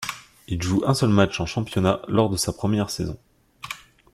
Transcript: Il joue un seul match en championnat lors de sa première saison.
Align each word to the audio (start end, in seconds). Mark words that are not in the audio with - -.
Il 0.47 0.59
joue 0.63 0.81
un 0.87 0.95
seul 0.95 1.11
match 1.11 1.39
en 1.39 1.45
championnat 1.45 2.01
lors 2.07 2.31
de 2.31 2.35
sa 2.35 2.51
première 2.51 2.89
saison. 2.89 3.19